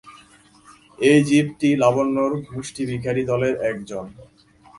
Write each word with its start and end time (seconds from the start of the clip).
এই 0.99 1.19
জীবটি 1.23 1.69
লাবণ্যর 1.81 2.31
মুষ্টিভিখারিদলের 2.53 3.55
একজন। 3.71 4.05